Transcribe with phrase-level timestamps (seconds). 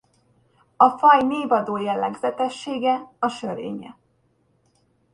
[0.77, 3.97] A faj névadó jellegzetessége a sörénye.